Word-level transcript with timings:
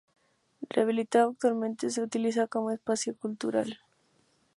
Rehabilitado, 0.67 1.29
actualmente 1.29 1.91
se 1.91 2.01
utiliza 2.01 2.47
como 2.47 2.71
espacio 2.71 3.15
cultural. 3.15 3.79